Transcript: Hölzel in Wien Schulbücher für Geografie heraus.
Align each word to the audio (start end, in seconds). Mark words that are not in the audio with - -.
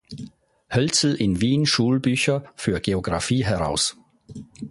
Hölzel 0.71 1.13
in 1.13 1.39
Wien 1.41 1.67
Schulbücher 1.67 2.51
für 2.55 2.79
Geografie 2.81 3.45
heraus. 3.45 3.95